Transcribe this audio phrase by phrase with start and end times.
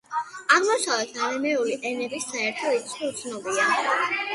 [0.55, 3.73] აღმოსავლეთ არამეული ენების საერთო რიცხვი უცნობია.